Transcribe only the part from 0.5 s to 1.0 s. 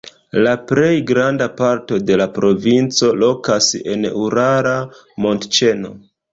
plej